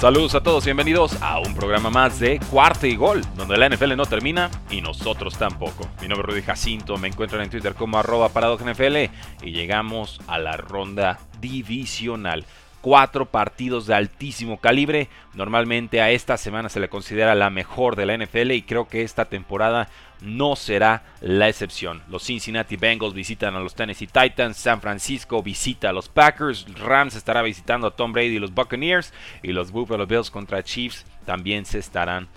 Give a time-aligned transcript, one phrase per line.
[0.00, 3.96] Saludos a todos, bienvenidos a un programa más de Cuarta y Gol, donde la NFL
[3.96, 5.86] no termina y nosotros tampoco.
[6.00, 8.96] Mi nombre es Rudy Jacinto, me encuentran en Twitter como arroba NFL
[9.42, 12.46] y llegamos a la ronda divisional
[12.80, 15.08] cuatro partidos de altísimo calibre.
[15.34, 19.02] Normalmente a esta semana se le considera la mejor de la NFL y creo que
[19.02, 19.88] esta temporada
[20.20, 22.02] no será la excepción.
[22.08, 27.14] Los Cincinnati Bengals visitan a los Tennessee Titans, San Francisco visita a los Packers, Rams
[27.14, 31.64] estará visitando a Tom Brady y los Buccaneers y los Buffalo Bills contra Chiefs también
[31.64, 32.28] se estarán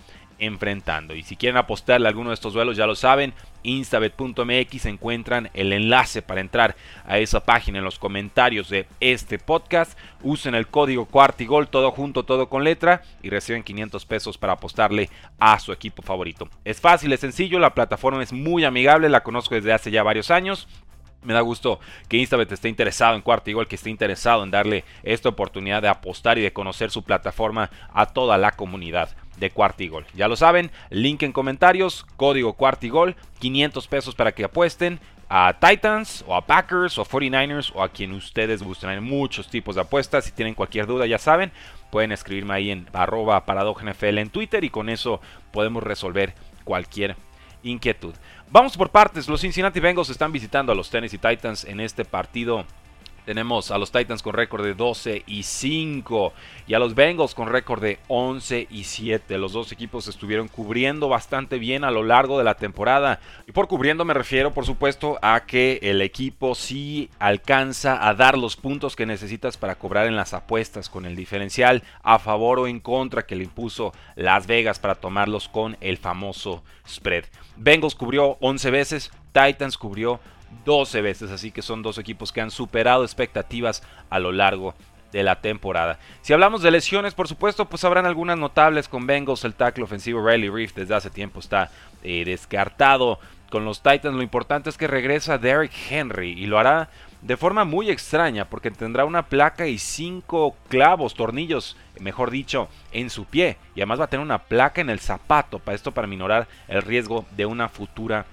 [0.46, 1.16] enfrentando.
[1.16, 5.72] Y si quieren apostarle a alguno de estos duelos, ya lo saben, instabet.mx encuentran el
[5.72, 9.98] enlace para entrar a esa página en los comentarios de este podcast.
[10.22, 15.10] Usen el código cuartigol, todo junto, todo con letra, y reciben 500 pesos para apostarle
[15.40, 16.50] a su equipo favorito.
[16.66, 20.30] Es fácil, es sencillo, la plataforma es muy amigable, la conozco desde hace ya varios
[20.30, 20.68] años.
[21.24, 24.84] Me da gusto que Instabet esté interesado en cuarto, igual que esté interesado en darle
[25.04, 30.06] esta oportunidad de apostar y de conocer su plataforma a toda la comunidad de Cuartigol.
[30.16, 36.24] Ya lo saben, link en comentarios, código Cuartigol, 500 pesos para que apuesten a Titans
[36.28, 38.90] o a Packers o a 49ers o a quien ustedes gusten.
[38.90, 40.24] Hay muchos tipos de apuestas.
[40.24, 41.52] Si tienen cualquier duda, ya saben,
[41.92, 43.44] pueden escribirme ahí en arroba
[44.00, 45.20] en Twitter y con eso
[45.52, 46.34] podemos resolver
[46.64, 47.18] cualquier
[47.64, 48.16] inquietud.
[48.50, 49.28] Vamos por partes.
[49.28, 52.66] Los Cincinnati Bengals están visitando a los Tennessee Titans en este partido
[53.26, 56.34] tenemos a los Titans con récord de 12 y 5
[56.68, 59.38] y a los Bengals con récord de 11 y 7.
[59.38, 63.20] Los dos equipos estuvieron cubriendo bastante bien a lo largo de la temporada.
[63.48, 68.38] Y por cubriendo me refiero por supuesto a que el equipo sí alcanza a dar
[68.38, 72.68] los puntos que necesitas para cobrar en las apuestas con el diferencial a favor o
[72.68, 77.26] en contra que le impuso Las Vegas para tomarlos con el famoso spread.
[77.56, 80.20] Bengals cubrió 11 veces, Titans cubrió
[80.66, 84.74] 12 veces, así que son dos equipos que han superado expectativas a lo largo
[85.14, 86.00] de la temporada.
[86.22, 90.28] Si hablamos de lesiones, por supuesto, pues habrán algunas notables con Bengals, el tackle ofensivo
[90.28, 91.72] Riley Reef desde hace tiempo está
[92.02, 93.20] eh, descartado.
[93.50, 96.90] Con los Titans lo importante es que regresa Derrick Henry y lo hará
[97.22, 103.12] de forma muy extraña porque tendrá una placa y cinco clavos, tornillos, mejor dicho, en
[103.12, 106.08] su pie y además va a tener una placa en el zapato para esto para
[106.08, 108.26] minorar el riesgo de una futura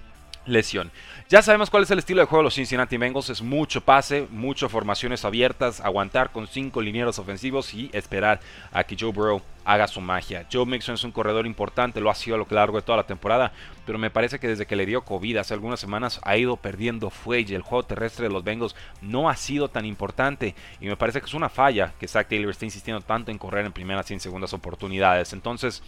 [0.47, 0.91] lesión.
[1.29, 4.27] Ya sabemos cuál es el estilo de juego de los Cincinnati Bengals, es mucho pase,
[4.31, 8.41] mucho formaciones abiertas, aguantar con cinco linieros ofensivos y esperar
[8.73, 10.47] a que Joe Burrow haga su magia.
[10.53, 13.07] Joe Mixon es un corredor importante, lo ha sido a lo largo de toda la
[13.07, 13.53] temporada,
[13.87, 17.11] pero me parece que desde que le dio COVID hace algunas semanas ha ido perdiendo
[17.11, 17.55] fuelle.
[17.55, 21.27] El juego terrestre de los Bengals no ha sido tan importante y me parece que
[21.27, 24.21] es una falla que Zach Taylor está insistiendo tanto en correr en primeras y en
[24.21, 25.33] segundas oportunidades.
[25.33, 25.83] Entonces,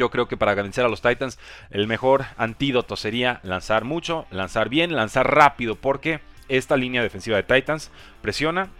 [0.00, 1.38] yo creo que para vencer a los Titans
[1.70, 7.42] el mejor antídoto sería lanzar mucho, lanzar bien, lanzar rápido, porque esta línea defensiva de
[7.42, 7.90] Titans
[8.22, 8.70] presiona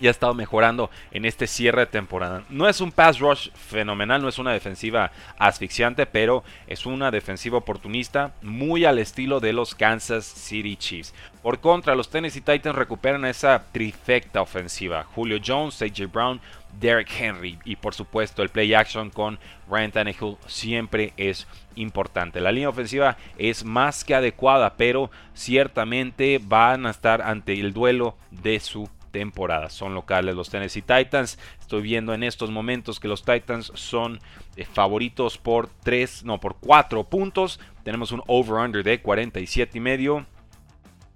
[0.00, 2.42] y ha estado mejorando en este cierre de temporada.
[2.48, 7.58] No es un pass rush fenomenal, no es una defensiva asfixiante, pero es una defensiva
[7.58, 11.14] oportunista muy al estilo de los Kansas City Chiefs.
[11.42, 15.04] Por contra, los Tennessee Titans recuperan esa trifecta ofensiva.
[15.14, 16.40] Julio Jones, AJ Brown,
[16.78, 19.38] Derek Henry y por supuesto el play action con
[19.68, 22.40] Ryan Tannehill siempre es importante.
[22.40, 28.16] La línea ofensiva es más que adecuada, pero ciertamente van a estar ante el duelo
[28.30, 29.70] de su temporada.
[29.70, 31.38] Son locales los Tennessee Titans.
[31.60, 34.20] Estoy viendo en estos momentos que los Titans son
[34.56, 37.60] eh, favoritos por 3, no, por 4 puntos.
[37.84, 40.26] Tenemos un over-under de 47 y medio.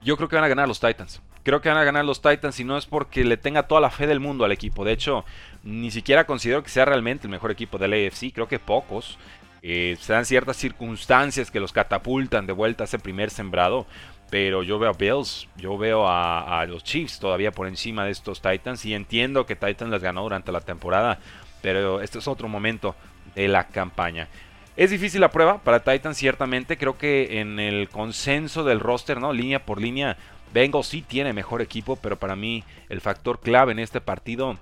[0.03, 1.23] Yo creo que van a ganar los Titans.
[1.43, 3.91] Creo que van a ganar los Titans y no es porque le tenga toda la
[3.91, 4.85] fe del mundo al equipo.
[4.85, 5.25] De hecho,
[5.63, 8.33] ni siquiera considero que sea realmente el mejor equipo del AFC.
[8.33, 9.19] Creo que pocos.
[9.67, 13.87] Eh, se dan ciertas circunstancias que los catapultan de vuelta a ese primer sembrado.
[14.35, 18.43] Pero yo veo a Bills, yo veo a, los Chiefs todavía por encima de estos
[18.43, 18.85] Titans.
[18.85, 21.21] Y entiendo que Titans les ganó durante la temporada.
[21.63, 22.97] Pero este es otro momento
[23.37, 24.27] de la campaña.
[24.75, 26.77] Es difícil la prueba para Titans, ciertamente.
[26.77, 29.33] Creo que en el consenso del roster, ¿no?
[29.33, 30.17] Línea por línea,
[30.53, 34.59] Bengals sí tiene mejor equipo, pero para mí el factor clave en este partido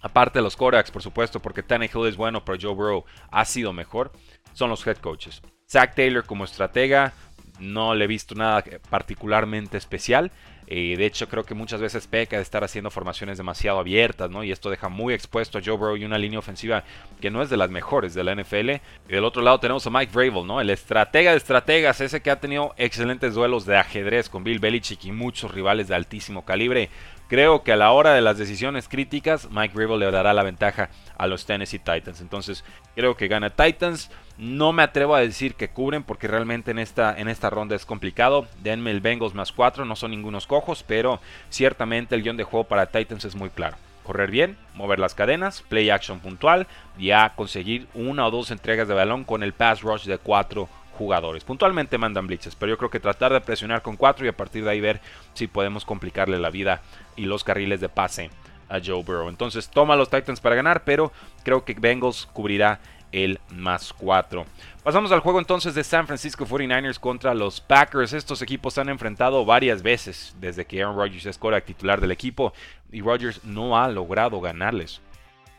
[0.00, 3.72] aparte de los Koraks, por supuesto, porque Tannehill es bueno, pero Joe Burrow ha sido
[3.72, 4.10] mejor,
[4.52, 5.42] son los head coaches.
[5.70, 7.14] Zach Taylor como estratega,
[7.58, 10.30] no le he visto nada particularmente especial.
[10.74, 14.42] Eh, de hecho, creo que muchas veces peca de estar haciendo formaciones demasiado abiertas, ¿no?
[14.42, 16.84] Y esto deja muy expuesto a Joe Burrow y una línea ofensiva
[17.20, 18.70] que no es de las mejores de la NFL.
[19.08, 20.60] Y del otro lado tenemos a Mike Vrabel, ¿no?
[20.60, 25.04] El estratega de estrategas, ese que ha tenido excelentes duelos de ajedrez con Bill Belichick
[25.04, 26.88] y muchos rivales de altísimo calibre.
[27.32, 30.90] Creo que a la hora de las decisiones críticas, Mike Vrabel le dará la ventaja
[31.16, 32.20] a los Tennessee Titans.
[32.20, 32.62] Entonces,
[32.94, 34.10] creo que gana Titans.
[34.36, 37.86] No me atrevo a decir que cubren porque realmente en esta, en esta ronda es
[37.86, 38.46] complicado.
[38.62, 42.64] Denme el Bengals más 4, no son ningunos cojos, pero ciertamente el guion de juego
[42.64, 43.78] para Titans es muy claro.
[44.02, 46.66] Correr bien, mover las cadenas, play action puntual
[46.98, 50.68] y a conseguir una o dos entregas de balón con el pass rush de 4
[50.92, 51.44] jugadores.
[51.44, 54.64] Puntualmente mandan blitzes, pero yo creo que tratar de presionar con 4 y a partir
[54.64, 55.00] de ahí ver
[55.34, 56.82] si podemos complicarle la vida
[57.16, 58.30] y los carriles de pase
[58.68, 59.28] a Joe Burrow.
[59.28, 61.12] Entonces toma los Titans para ganar, pero
[61.42, 62.80] creo que Bengals cubrirá
[63.12, 64.44] el más 4.
[64.82, 68.14] Pasamos al juego entonces de San Francisco 49ers contra los Packers.
[68.14, 72.52] Estos equipos se han enfrentado varias veces desde que Aaron Rodgers es titular del equipo
[72.90, 75.00] y Rodgers no ha logrado ganarles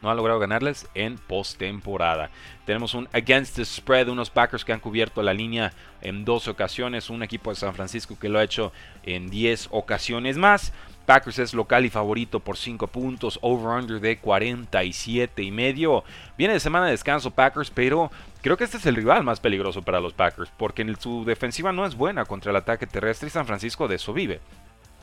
[0.03, 2.29] no ha logrado ganarles en postemporada.
[2.65, 7.09] Tenemos un against the spread, unos Packers que han cubierto la línea en dos ocasiones,
[7.09, 8.73] un equipo de San Francisco que lo ha hecho
[9.03, 10.73] en 10 ocasiones más.
[11.05, 16.03] Packers es local y favorito por 5 puntos, over-under de 47 y medio.
[16.37, 18.11] Viene de semana de descanso Packers, pero
[18.41, 21.85] creo que este es el rival más peligroso para los Packers, porque su defensiva no
[21.85, 24.41] es buena contra el ataque terrestre y San Francisco de eso vive.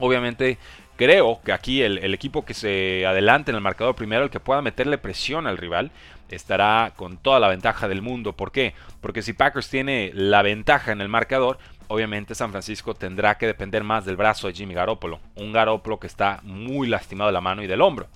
[0.00, 0.58] Obviamente
[0.97, 4.62] creo que aquí el, equipo que se adelante en el marcador primero, el que pueda
[4.62, 5.93] meterle presión al rival,
[6.29, 8.35] estará con toda la ventaja del mundo.
[8.35, 8.75] ¿Por qué?
[9.00, 11.58] Porque si Packers tiene la ventaja en el marcador,
[11.88, 15.20] obviamente San Francisco tendrá que depender más del brazo de Jimmy Garoppolo.
[15.37, 18.08] Un Garoppolo que está muy lastimado de la mano y del hombro.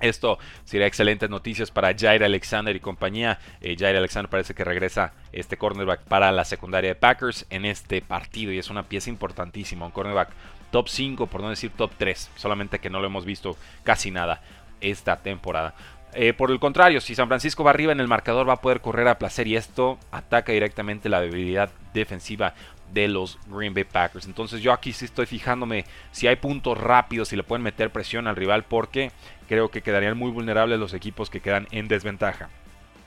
[0.00, 3.38] Esto sería excelentes noticias para Jair Alexander y compañía.
[3.60, 8.00] Eh, Jair Alexander parece que regresa este cornerback para la secundaria de Packers en este
[8.00, 9.86] partido y es una pieza importantísima.
[9.86, 10.30] Un cornerback
[10.70, 14.40] top 5, por no decir top 3, solamente que no lo hemos visto casi nada
[14.80, 15.74] esta temporada.
[16.14, 18.80] Eh, por el contrario, si San Francisco va arriba en el marcador va a poder
[18.80, 22.54] correr a placer y esto ataca directamente la debilidad defensiva
[22.92, 24.26] de los Green Bay Packers.
[24.26, 28.26] Entonces yo aquí sí estoy fijándome si hay puntos rápidos, si le pueden meter presión
[28.26, 29.12] al rival porque
[29.48, 32.50] creo que quedarían muy vulnerables los equipos que quedan en desventaja.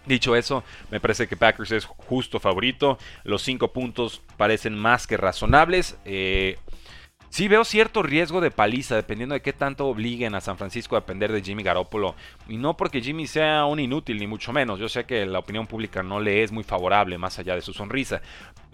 [0.05, 2.97] Dicho eso, me parece que Packers es justo favorito.
[3.23, 5.95] Los 5 puntos parecen más que razonables.
[6.05, 6.57] Eh,
[7.31, 10.99] Sí veo cierto riesgo de paliza, dependiendo de qué tanto obliguen a San Francisco a
[10.99, 12.13] depender de Jimmy Garoppolo.
[12.49, 14.81] Y no porque Jimmy sea un inútil, ni mucho menos.
[14.81, 17.71] Yo sé que la opinión pública no le es muy favorable, más allá de su
[17.71, 18.21] sonrisa.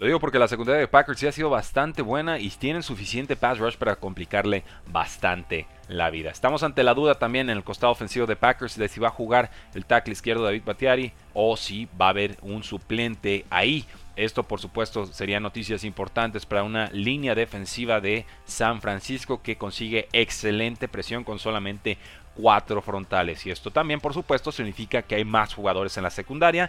[0.00, 3.36] Lo digo porque la secundaria de Packers sí ha sido bastante buena y tienen suficiente
[3.36, 6.30] pass rush para complicarle bastante la vida.
[6.30, 9.12] Estamos ante la duda también en el costado ofensivo de Packers de si va a
[9.12, 13.86] jugar el tackle izquierdo David Batiari o si va a haber un suplente ahí.
[14.18, 20.08] Esto por supuesto serían noticias importantes para una línea defensiva de San Francisco que consigue
[20.12, 21.98] excelente presión con solamente
[22.34, 23.46] cuatro frontales.
[23.46, 26.68] Y esto también por supuesto significa que hay más jugadores en la secundaria.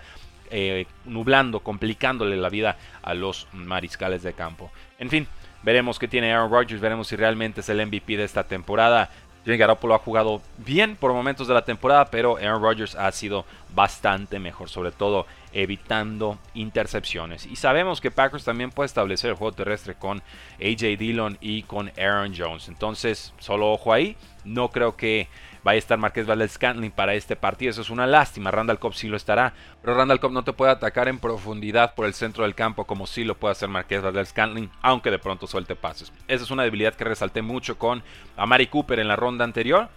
[0.51, 4.71] Eh, nublando, complicándole la vida a los mariscales de campo.
[4.99, 5.27] En fin,
[5.61, 9.11] veremos qué tiene Aaron Rodgers, veremos si realmente es el MVP de esta temporada.
[9.43, 13.45] Jimmy Garoppolo ha jugado bien por momentos de la temporada, pero Aaron Rodgers ha sido
[13.75, 17.45] bastante mejor, sobre todo evitando intercepciones.
[17.45, 20.21] Y sabemos que Packers también puede establecer el juego terrestre con
[20.61, 22.67] AJ Dillon y con Aaron Jones.
[22.67, 24.15] Entonces, solo ojo ahí.
[24.45, 25.27] No creo que
[25.63, 27.71] vaya a estar Marqués Valdez Scantling para este partido.
[27.71, 28.51] Eso es una lástima.
[28.51, 29.53] Randall Cobb sí lo estará.
[29.81, 33.07] Pero Randall Cobb no te puede atacar en profundidad por el centro del campo como
[33.07, 36.11] sí lo puede hacer Marqués Valdez Scantling, aunque de pronto suelte pases.
[36.27, 38.03] Esa es una debilidad que resalté mucho con
[38.37, 39.89] Amari Cooper en la ronda anterior.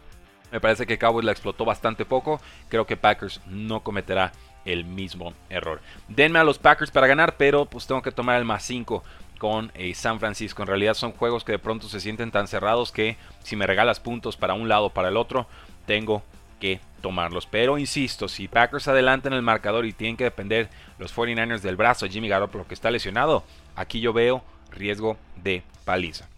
[0.50, 2.40] Me parece que Cowboys la explotó bastante poco.
[2.68, 4.32] Creo que Packers no cometerá
[4.64, 5.80] el mismo error.
[6.08, 9.02] Denme a los Packers para ganar, pero pues tengo que tomar el más 5
[9.38, 10.62] con eh, San Francisco.
[10.62, 14.00] En realidad son juegos que de pronto se sienten tan cerrados que si me regalas
[14.00, 15.46] puntos para un lado o para el otro,
[15.86, 16.22] tengo
[16.60, 17.46] que tomarlos.
[17.46, 22.06] Pero insisto, si Packers adelantan el marcador y tienen que depender los 49ers del brazo
[22.06, 23.42] de Jimmy Garoppolo que está lesionado,
[23.74, 26.28] aquí yo veo riesgo de paliza.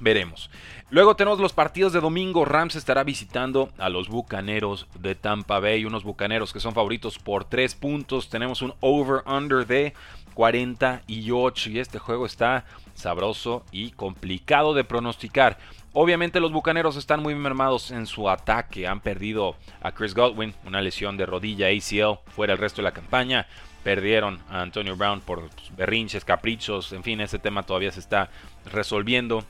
[0.00, 0.50] Veremos.
[0.88, 2.44] Luego tenemos los partidos de domingo.
[2.44, 5.84] Rams estará visitando a los Bucaneros de Tampa Bay.
[5.84, 8.30] Unos Bucaneros que son favoritos por 3 puntos.
[8.30, 9.94] Tenemos un over-under de
[10.34, 12.64] 48 y este juego está
[12.94, 15.58] sabroso y complicado de pronosticar.
[15.92, 18.86] Obviamente los Bucaneros están muy mermados en su ataque.
[18.86, 22.92] Han perdido a Chris Godwin, una lesión de rodilla ACL, fuera el resto de la
[22.92, 23.46] campaña.
[23.82, 28.30] Perdieron a Antonio Brown por berrinches, caprichos, en fin, ese tema todavía se está
[28.72, 29.44] resolviendo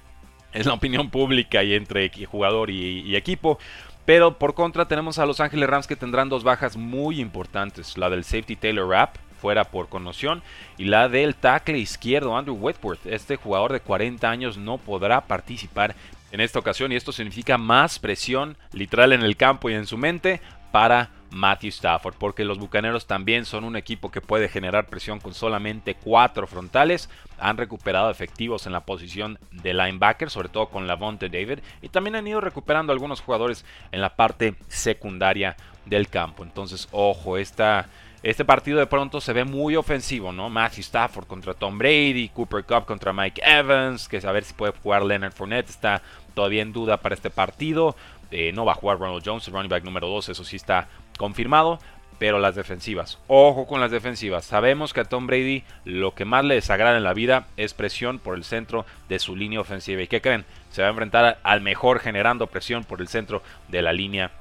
[0.52, 3.58] en la opinión pública y entre jugador y, equipo.
[4.04, 7.96] Pero por contra tenemos a Los Ángeles Rams que tendrán dos bajas muy importantes.
[7.96, 10.42] La del safety Taylor Rapp, fuera por conmoción,
[10.78, 13.06] y la del tackle izquierdo Andrew Whitworth.
[13.06, 15.94] Este jugador de 40 años no podrá participar
[16.32, 19.98] en esta ocasión y esto significa más presión literal en el campo y en su
[19.98, 20.40] mente
[20.72, 25.34] para Matthew Stafford, porque los Bucaneros también son un equipo que puede generar presión con
[25.34, 27.08] solamente cuatro frontales.
[27.38, 32.16] Han recuperado efectivos en la posición de linebacker, sobre todo con Lavonte David, y también
[32.16, 35.56] han ido recuperando algunos jugadores en la parte secundaria
[35.86, 36.42] del campo.
[36.42, 37.88] Entonces, ojo, esta,
[38.22, 40.50] este partido de pronto se ve muy ofensivo, ¿no?
[40.50, 44.72] Matthew Stafford contra Tom Brady, Cooper Cup contra Mike Evans, que a ver si puede
[44.72, 46.02] jugar Leonard Fournette, está
[46.34, 47.96] todavía en duda para este partido.
[48.30, 50.88] Eh, no va a jugar Ronald Jones, el running back número 2, eso sí está
[51.20, 51.78] confirmado.
[52.18, 54.44] Pero las defensivas, ojo con las defensivas.
[54.44, 58.18] Sabemos que a Tom Brady lo que más le desagrada en la vida es presión
[58.18, 60.02] por el centro de su línea ofensiva.
[60.02, 60.44] ¿Y qué creen?
[60.70, 64.32] Se va a enfrentar al mejor generando presión por el centro de la línea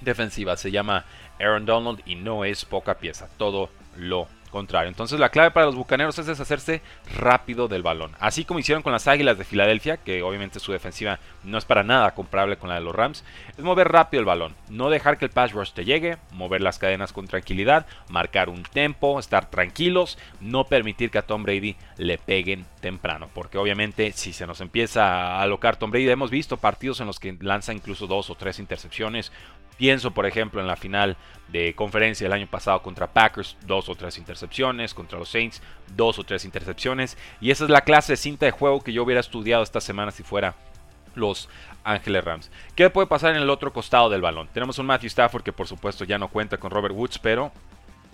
[0.00, 0.56] defensiva.
[0.56, 1.06] Se llama
[1.40, 3.28] Aaron Donald y no es poca pieza.
[3.36, 4.88] Todo lo contrario.
[4.88, 6.80] Entonces la clave para los Bucaneros es deshacerse
[7.18, 8.12] rápido del balón.
[8.20, 11.82] Así como hicieron con las Águilas de Filadelfia, que obviamente su defensiva no es para
[11.82, 13.24] nada comparable con la de los Rams,
[13.58, 14.54] es mover rápido el balón.
[14.70, 18.62] No dejar que el pass rush te llegue, mover las cadenas con tranquilidad, marcar un
[18.62, 23.28] tempo, estar tranquilos, no permitir que a Tom Brady le peguen temprano.
[23.34, 27.18] Porque obviamente si se nos empieza a alocar Tom Brady, hemos visto partidos en los
[27.18, 29.32] que lanza incluso dos o tres intercepciones
[29.76, 31.16] Pienso, por ejemplo, en la final
[31.48, 35.62] de conferencia del año pasado contra Packers, dos o tres intercepciones, contra los Saints,
[35.96, 37.16] dos o tres intercepciones.
[37.40, 40.10] Y esa es la clase de cinta de juego que yo hubiera estudiado esta semana
[40.10, 40.54] si fuera
[41.14, 41.48] los
[41.84, 42.50] Ángeles Rams.
[42.74, 44.48] ¿Qué puede pasar en el otro costado del balón?
[44.52, 47.52] Tenemos un Matthew Stafford que por supuesto ya no cuenta con Robert Woods, pero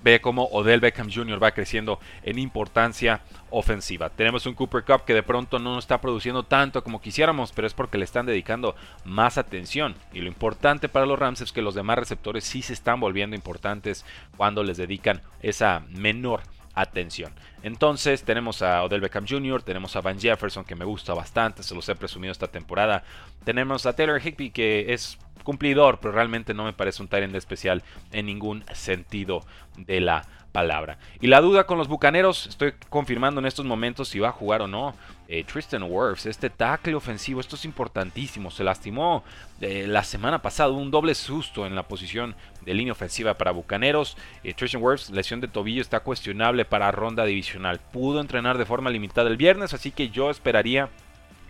[0.03, 1.43] ve cómo Odell Beckham Jr.
[1.43, 4.11] va creciendo en importancia ofensiva.
[4.11, 7.67] Tenemos un Cooper Cup que de pronto no nos está produciendo tanto como quisiéramos, pero
[7.67, 9.95] es porque le están dedicando más atención.
[10.13, 13.37] Y lo importante para los Rams es que los demás receptores sí se están volviendo
[13.37, 14.05] importantes
[14.37, 16.43] cuando les dedican esa menor
[16.75, 17.33] atención.
[17.63, 21.75] Entonces tenemos a Odell Beckham Jr., tenemos a Van Jefferson que me gusta bastante, se
[21.75, 23.05] los he presumido esta temporada.
[23.45, 27.83] Tenemos a Taylor Higby que es cumplidor, pero realmente no me parece un Tyrant especial
[28.13, 29.45] en ningún sentido
[29.77, 30.99] de la palabra.
[31.21, 34.63] Y la duda con los Bucaneros, estoy confirmando en estos momentos si va a jugar
[34.63, 34.95] o no.
[35.29, 38.51] Eh, Tristan Wirfs, este tackle ofensivo, esto es importantísimo.
[38.51, 39.23] Se lastimó
[39.61, 44.17] eh, la semana pasada, un doble susto en la posición de línea ofensiva para Bucaneros.
[44.43, 47.81] Eh, Tristan Wirfs, lesión de tobillo, está cuestionable para ronda divisional.
[47.93, 50.89] Pudo entrenar de forma limitada el viernes, así que yo esperaría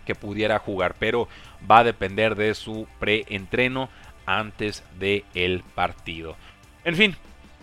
[0.05, 1.27] que pudiera jugar, pero
[1.69, 3.89] va a depender de su preentreno
[4.25, 6.35] antes del partido.
[6.83, 7.15] En fin,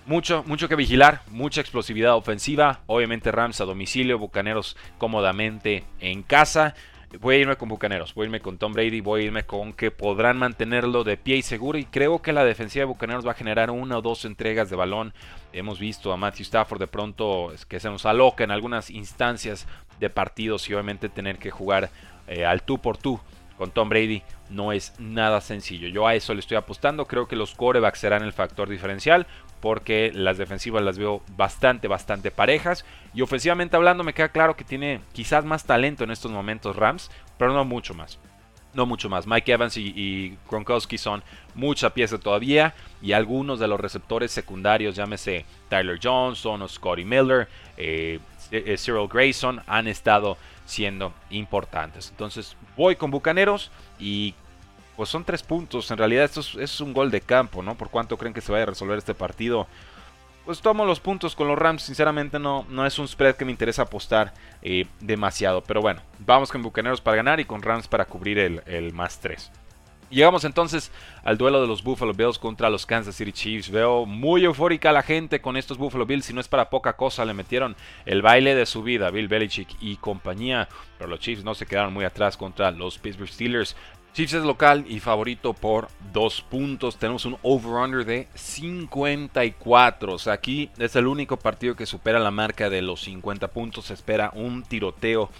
[0.08, 2.80] mucho, mucho que vigilar, mucha explosividad ofensiva.
[2.86, 6.74] Obviamente Rams a domicilio, Bucaneros cómodamente en casa.
[7.20, 9.72] Voy a irme con Bucaneros, voy a irme con Tom Brady, voy a irme con
[9.72, 11.78] que podrán mantenerlo de pie y seguro.
[11.78, 14.76] Y creo que la defensiva de Bucaneros va a generar una o dos entregas de
[14.76, 15.12] balón.
[15.52, 19.66] Hemos visto a Matthew Stafford de pronto que se nos aloca en algunas instancias
[20.00, 21.90] de partidos y obviamente tener que jugar
[22.26, 23.20] eh, al tú por tú
[23.58, 25.88] con Tom Brady no es nada sencillo.
[25.88, 27.06] Yo a eso le estoy apostando.
[27.06, 29.26] Creo que los corebacks serán el factor diferencial
[29.60, 32.84] porque las defensivas las veo bastante, bastante parejas.
[33.14, 37.10] Y ofensivamente hablando me queda claro que tiene quizás más talento en estos momentos Rams,
[37.36, 38.18] pero no mucho más.
[38.74, 39.26] No mucho más.
[39.26, 41.22] Mike Evans y, Gronkowski son
[41.54, 42.74] mucha pieza todavía.
[43.00, 49.08] Y algunos de los receptores secundarios, llámese Tyler Johnson o Scotty Miller, eh, eh, Cyril
[49.08, 50.36] Grayson, han estado
[50.66, 52.10] siendo importantes.
[52.10, 54.34] Entonces voy con Bucaneros y
[54.98, 55.90] pues son tres puntos.
[55.90, 57.76] En realidad esto es, un gol de campo, ¿no?
[57.76, 59.68] Por cuánto creen que se vaya a resolver este partido.
[60.44, 61.82] Pues tomo los puntos con los Rams.
[61.82, 65.62] Sinceramente no, no es un spread que me interesa apostar eh, demasiado.
[65.62, 69.52] Pero bueno, vamos con Bucaneros para ganar y con Rams para cubrir el, más 3.
[70.10, 70.90] Llegamos entonces
[71.22, 73.70] al duelo de los Buffalo Bills contra los Kansas City Chiefs.
[73.70, 76.24] Veo muy eufórica la gente con estos Buffalo Bills.
[76.24, 79.68] Si no es para poca cosa, le metieron el baile de su vida Bill Belichick
[79.80, 80.68] y compañía.
[80.96, 83.76] Pero los Chiefs no se quedaron muy atrás contra los Pittsburgh Steelers.
[84.14, 86.96] Chiefs es local y favorito por dos puntos.
[86.96, 90.14] Tenemos un over-under de 54.
[90.14, 93.84] O sea, aquí es el único partido que supera la marca de los 50 puntos.
[93.84, 95.30] Se espera un tiroteo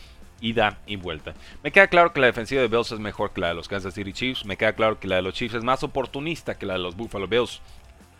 [0.41, 1.35] ida y vuelta.
[1.63, 3.95] Me queda claro que la defensiva de Bills es mejor que la de los Kansas
[3.95, 4.45] City Chiefs.
[4.45, 6.97] Me queda claro que la de los Chiefs es más oportunista que la de los
[6.97, 7.61] Buffalo Bills.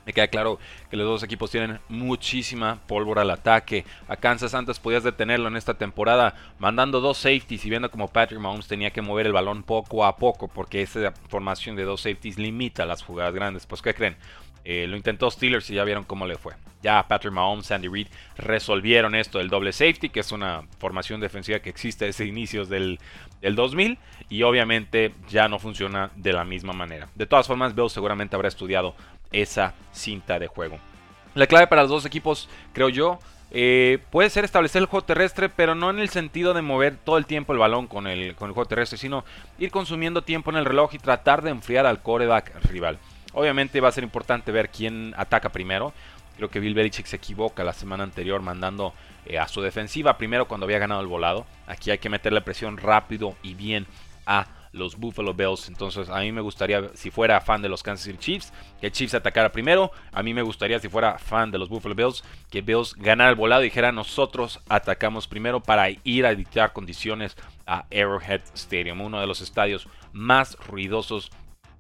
[0.09, 0.59] Me queda claro
[0.91, 3.85] que los dos equipos tienen muchísima pólvora al ataque.
[4.09, 8.41] A Kansas antes podías detenerlo en esta temporada mandando dos safeties y viendo como Patrick
[8.41, 12.39] Mahomes tenía que mover el balón poco a poco porque esa formación de dos safeties
[12.39, 13.67] limita las jugadas grandes.
[13.67, 14.17] Pues ¿qué creen?
[14.65, 16.55] Eh, lo intentó Steelers y ya vieron cómo le fue.
[16.83, 21.59] Ya Patrick Mahomes, Andy Reid resolvieron esto del doble safety, que es una formación defensiva
[21.59, 22.99] que existe desde inicios del,
[23.41, 23.99] del 2000
[24.29, 27.09] y obviamente ya no funciona de la misma manera.
[27.15, 28.95] De todas formas, Bill seguramente habrá estudiado
[29.33, 30.79] esa cinta de juego.
[31.35, 33.19] La clave para los dos equipos, creo yo,
[33.51, 37.17] eh, puede ser establecer el juego terrestre, pero no en el sentido de mover todo
[37.17, 39.25] el tiempo el balón con el, con el juego terrestre, sino
[39.59, 42.99] ir consumiendo tiempo en el reloj y tratar de enfriar al coreback rival.
[43.33, 45.93] Obviamente va a ser importante ver quién ataca primero.
[46.37, 48.95] Creo que Bill Belichick se equivoca la semana anterior mandando
[49.27, 51.47] eh, a su defensiva primero cuando había ganado el volado.
[51.67, 53.87] Aquí hay que meterle presión rápido y bien
[54.27, 55.69] a los Buffalo Bills.
[55.69, 59.15] Entonces a mí me gustaría, si fuera fan de los Kansas City Chiefs, que Chiefs
[59.15, 59.91] atacara primero.
[60.13, 63.37] A mí me gustaría, si fuera fan de los Buffalo Bills, que Bills ganara el
[63.37, 69.21] volado y dijera nosotros atacamos primero para ir a dictar condiciones a Arrowhead Stadium, uno
[69.21, 71.31] de los estadios más ruidosos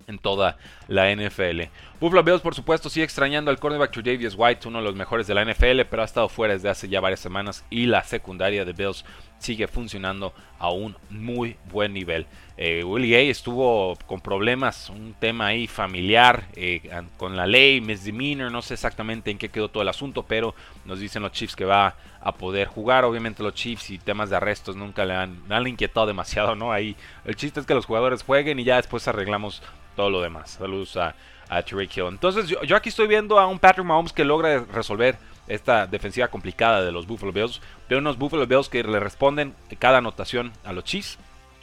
[0.06, 0.56] en toda
[0.88, 1.62] la NFL.
[2.00, 5.34] Buffalo Bills, por supuesto, sigue extrañando al cornerback Davis White, uno de los mejores de
[5.34, 8.72] la NFL, pero ha estado fuera desde hace ya varias semanas y la secundaria de
[8.72, 9.04] Bills
[9.40, 12.26] sigue funcionando a un muy buen nivel.
[12.56, 18.52] Eh, Willie Gay estuvo con problemas, un tema ahí familiar eh, con la ley, misdemeanor,
[18.52, 21.64] no sé exactamente en qué quedó todo el asunto, pero nos dicen los Chiefs que
[21.64, 23.04] va a poder jugar.
[23.06, 26.70] Obviamente los Chiefs y temas de arrestos nunca le han, le han inquietado demasiado, ¿no?
[26.70, 29.64] Ahí el chiste es que los jugadores jueguen y ya después arreglamos
[29.96, 30.50] todo lo demás.
[30.50, 31.16] Saludos a,
[31.48, 32.06] a Hill.
[32.08, 36.84] Entonces, yo, aquí estoy viendo a un Patrick Mahomes que logra resolver esta defensiva complicada
[36.84, 37.60] de los Buffalo Bills.
[37.88, 41.18] Veo unos Buffalo Bills que le responden cada anotación a los Chiefs.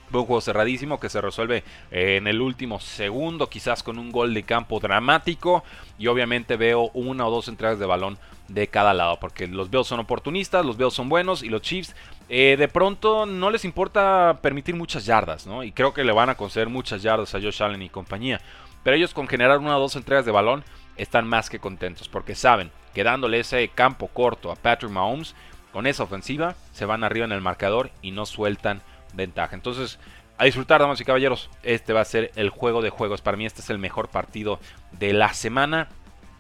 [0.10, 4.34] Veo un juego cerradísimo que se resuelve en el último segundo, quizás con un gol
[4.34, 5.64] de campo dramático.
[5.98, 9.88] Y obviamente veo una o dos entregas de balón de cada lado, porque los Bills
[9.88, 11.96] son oportunistas, los Bills son buenos y los Chiefs
[12.28, 15.64] eh, de pronto no les importa permitir muchas yardas, ¿no?
[15.64, 18.42] Y creo que le van a conceder muchas yardas a Josh Allen y compañía.
[18.86, 20.64] Pero ellos con generar una o dos entregas de balón
[20.96, 25.34] están más que contentos, porque saben que dándole ese campo corto a Patrick Mahomes,
[25.74, 29.56] con esa ofensiva se van arriba en el marcador y no sueltan ventaja.
[29.56, 29.98] Entonces,
[30.38, 31.50] a disfrutar, damas y caballeros.
[31.64, 33.22] Este va a ser el juego de juegos.
[33.22, 34.60] Para mí este es el mejor partido
[34.92, 35.88] de la semana.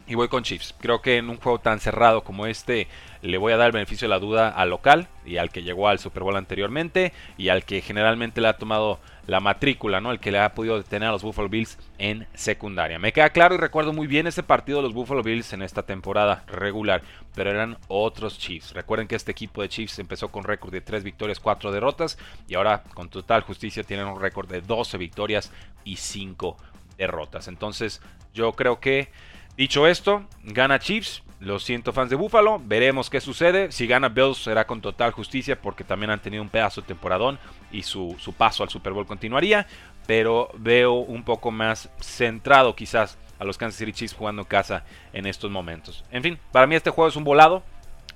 [0.07, 0.75] Y voy con Chiefs.
[0.79, 2.87] Creo que en un juego tan cerrado como este
[3.23, 5.87] le voy a dar el beneficio de la duda al local y al que llegó
[5.87, 10.11] al Super Bowl anteriormente y al que generalmente le ha tomado la matrícula, ¿no?
[10.11, 12.99] El que le ha podido detener a los Buffalo Bills en secundaria.
[12.99, 15.81] Me queda claro y recuerdo muy bien ese partido de los Buffalo Bills en esta
[15.81, 17.01] temporada regular,
[17.33, 18.73] pero eran otros Chiefs.
[18.73, 22.53] Recuerden que este equipo de Chiefs empezó con récord de 3 victorias, 4 derrotas y
[22.53, 25.51] ahora con total justicia tienen un récord de 12 victorias
[25.83, 26.57] y 5
[26.99, 27.47] derrotas.
[27.47, 28.03] Entonces,
[28.35, 29.09] yo creo que
[29.57, 31.23] Dicho esto, gana Chiefs.
[31.39, 33.71] Lo siento fans de Buffalo, veremos qué sucede.
[33.71, 37.39] Si gana Bills será con total justicia porque también han tenido un pedazo de temporadón
[37.71, 39.67] y su, su paso al Super Bowl continuaría.
[40.07, 44.83] Pero veo un poco más centrado quizás a los Kansas City Chiefs jugando en casa
[45.13, 46.03] en estos momentos.
[46.11, 47.63] En fin, para mí este juego es un volado.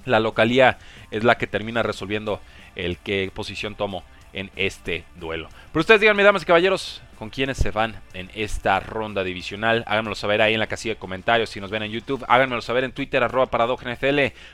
[0.06, 0.78] La localía
[1.12, 2.42] es la que termina resolviendo
[2.76, 5.50] el qué posición tomo en este duelo.
[5.72, 9.84] Pero ustedes díganme, damas y caballeros, con quiénes se van en esta ronda divisional.
[9.86, 11.50] Háganmelo saber ahí en la casilla de comentarios.
[11.50, 13.50] Si nos ven en YouTube, háganmelo saber en Twitter, arroba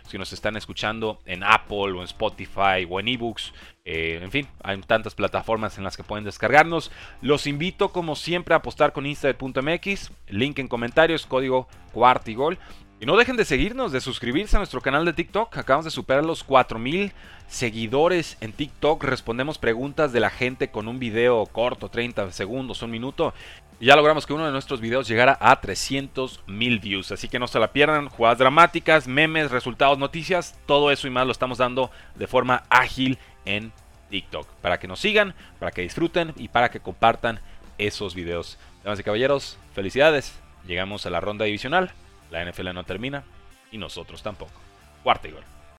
[0.08, 3.54] Si nos están escuchando en Apple o en Spotify o en eBooks.
[3.86, 6.92] Eh, en fin, hay tantas plataformas en las que pueden descargarnos.
[7.22, 10.12] Los invito, como siempre, a apostar con Instant.mx.
[10.30, 12.58] Link en comentarios, código cuartigol.
[13.06, 15.56] Y no dejen de seguirnos, de suscribirse a nuestro canal de TikTok.
[15.60, 17.12] Acabamos de superar los 4000
[17.48, 19.04] seguidores en TikTok.
[19.04, 23.36] Respondemos preguntas de la gente con un video corto, 30 segundos, un minuto.
[23.80, 27.12] Ya logramos que uno de nuestros videos llegara a 300 mil views.
[27.12, 28.10] Así que no se la pierdan.
[28.10, 30.58] Jugadas dramáticas, memes, resultados, noticias.
[30.66, 33.72] Todo eso y más lo estamos dando de forma ágil en
[34.10, 34.48] TikTok.
[34.64, 37.40] Para que nos sigan, para que disfruten y para que compartan
[37.78, 38.58] esos videos.
[38.84, 40.34] Damas y caballeros, felicidades.
[40.66, 41.94] Llegamos a la ronda divisional.
[42.32, 43.24] La NFL no termina
[43.72, 44.62] y nosotros tampoco.
[45.04, 45.44] Cuarta y gol.